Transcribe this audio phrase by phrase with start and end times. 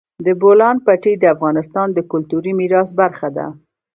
[0.25, 3.47] د بولان پټي د افغانستان د کلتوري میراث برخه ده.